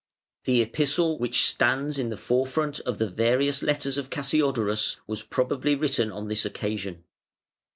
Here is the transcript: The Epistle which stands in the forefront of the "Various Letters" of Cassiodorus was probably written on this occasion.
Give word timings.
The 0.45 0.63
Epistle 0.63 1.19
which 1.19 1.45
stands 1.47 1.99
in 1.99 2.09
the 2.09 2.17
forefront 2.17 2.79
of 2.79 2.97
the 2.97 3.07
"Various 3.07 3.61
Letters" 3.61 3.99
of 3.99 4.09
Cassiodorus 4.09 4.97
was 5.05 5.21
probably 5.21 5.75
written 5.75 6.11
on 6.11 6.27
this 6.27 6.43
occasion. 6.43 7.03